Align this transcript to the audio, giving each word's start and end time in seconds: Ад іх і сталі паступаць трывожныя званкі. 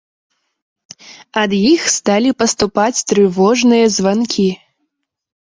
Ад 1.41 1.53
іх 1.57 1.81
і 1.89 1.93
сталі 1.97 2.31
паступаць 2.41 3.03
трывожныя 3.13 3.85
званкі. 3.99 4.49